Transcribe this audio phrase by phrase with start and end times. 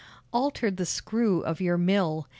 [0.33, 2.25] Alter the screw of your mill.